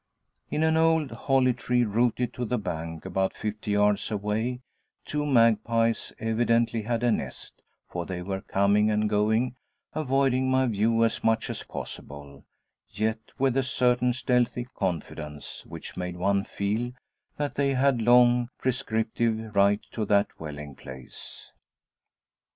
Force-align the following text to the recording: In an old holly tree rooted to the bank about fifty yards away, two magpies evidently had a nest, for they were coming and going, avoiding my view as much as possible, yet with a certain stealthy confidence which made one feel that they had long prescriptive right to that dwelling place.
In 0.49 0.63
an 0.63 0.77
old 0.77 1.11
holly 1.11 1.53
tree 1.53 1.85
rooted 1.85 2.33
to 2.33 2.43
the 2.43 2.57
bank 2.57 3.05
about 3.05 3.35
fifty 3.35 3.69
yards 3.69 4.09
away, 4.09 4.61
two 5.05 5.27
magpies 5.27 6.11
evidently 6.17 6.81
had 6.81 7.03
a 7.03 7.11
nest, 7.11 7.61
for 7.87 8.07
they 8.07 8.23
were 8.23 8.41
coming 8.41 8.89
and 8.89 9.07
going, 9.07 9.57
avoiding 9.93 10.49
my 10.49 10.65
view 10.65 11.05
as 11.05 11.23
much 11.23 11.51
as 11.51 11.61
possible, 11.61 12.43
yet 12.89 13.19
with 13.37 13.55
a 13.55 13.61
certain 13.61 14.11
stealthy 14.11 14.67
confidence 14.75 15.67
which 15.67 15.95
made 15.95 16.17
one 16.17 16.45
feel 16.45 16.93
that 17.37 17.53
they 17.53 17.75
had 17.75 18.01
long 18.01 18.49
prescriptive 18.57 19.55
right 19.55 19.83
to 19.91 20.03
that 20.05 20.29
dwelling 20.29 20.73
place. 20.73 21.51